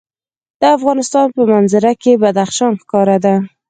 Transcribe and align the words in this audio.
د 0.59 0.63
افغانستان 0.77 1.27
په 1.35 1.41
منظره 1.51 1.91
کې 2.01 2.19
بدخشان 2.23 2.73
ښکاره 2.81 3.17
ده. 3.25 3.35